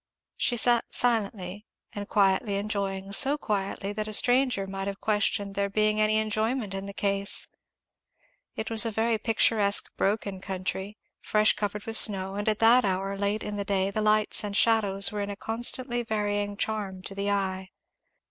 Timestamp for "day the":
13.63-14.01